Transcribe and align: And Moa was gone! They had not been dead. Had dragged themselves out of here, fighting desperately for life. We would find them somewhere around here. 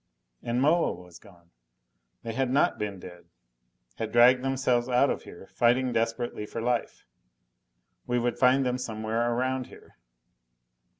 And 0.41 0.63
Moa 0.63 0.93
was 0.93 1.19
gone! 1.19 1.51
They 2.23 2.33
had 2.33 2.49
not 2.49 2.79
been 2.79 2.99
dead. 2.99 3.25
Had 3.97 4.11
dragged 4.11 4.41
themselves 4.43 4.89
out 4.89 5.11
of 5.11 5.25
here, 5.25 5.45
fighting 5.53 5.93
desperately 5.93 6.47
for 6.47 6.59
life. 6.59 7.05
We 8.07 8.17
would 8.17 8.39
find 8.39 8.65
them 8.65 8.79
somewhere 8.79 9.31
around 9.31 9.67
here. 9.67 9.97